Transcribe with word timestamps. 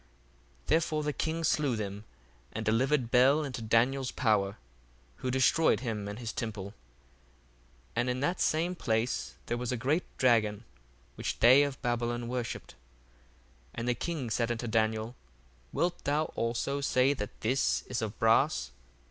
1:22 0.63 0.65
Therefore 0.65 1.03
the 1.03 1.13
king 1.13 1.43
slew 1.43 1.75
them, 1.75 2.05
and 2.53 2.65
delivered 2.65 3.11
Bel 3.11 3.43
into 3.43 3.61
Daniel's 3.61 4.09
power, 4.09 4.57
who 5.17 5.29
destroyed 5.29 5.81
him 5.81 6.07
and 6.07 6.17
his 6.17 6.33
temple. 6.33 6.69
1:23 6.69 6.73
And 7.97 8.09
in 8.09 8.19
that 8.21 8.41
same 8.41 8.73
place 8.73 9.35
there 9.45 9.57
was 9.59 9.71
a 9.71 9.77
great 9.77 10.03
dragon, 10.17 10.63
which 11.13 11.37
they 11.37 11.61
of 11.61 11.79
Babylon 11.83 12.27
worshipped. 12.27 12.73
1:24 13.75 13.75
And 13.75 13.87
the 13.87 13.93
king 13.93 14.31
said 14.31 14.49
unto 14.51 14.65
Daniel, 14.65 15.15
Wilt 15.71 16.03
thou 16.03 16.31
also 16.35 16.81
say 16.81 17.13
that 17.13 17.39
this 17.41 17.83
is 17.85 18.01
of 18.01 18.17
brass? 18.17 18.71